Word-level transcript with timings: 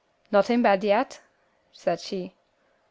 "Not 0.31 0.49
in 0.49 0.63
bed 0.63 0.83
yet?" 0.83 1.21
said 1.73 1.99
she. 1.99 2.33